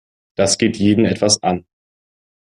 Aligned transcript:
Das 0.35 0.57
geht 0.57 0.77
jeden 0.77 1.05
etwas 1.05 1.43
an. 1.43 1.63